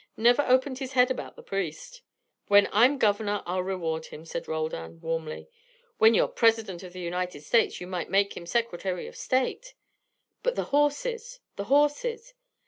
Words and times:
Never 0.17 0.41
opened 0.41 0.79
his 0.79 0.93
head 0.93 1.11
about 1.11 1.35
the 1.35 1.43
priest" 1.43 2.01
"When 2.47 2.67
I'm 2.71 2.97
governor 2.97 3.43
I'll 3.45 3.61
reward 3.61 4.07
him," 4.07 4.25
said 4.25 4.47
Roldan, 4.47 4.99
warmly. 4.99 5.47
"When 5.99 6.15
you're 6.15 6.27
President 6.27 6.81
of 6.81 6.93
the 6.93 6.99
United 7.01 7.41
States 7.41 7.79
you 7.79 7.85
might 7.85 8.09
make 8.09 8.35
him 8.35 8.47
Secretary 8.47 9.05
of 9.05 9.15
State" 9.15 9.75
"But 10.41 10.55
the 10.55 10.63
horses? 10.73 11.39
the 11.55 11.65
horses?" 11.65 12.33